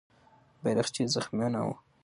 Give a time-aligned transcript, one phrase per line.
[0.63, 1.69] بیرغچی زخمي نه و.